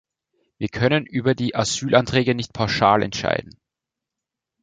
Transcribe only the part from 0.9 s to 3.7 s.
über die Asylanträge nicht pauschal entscheiden.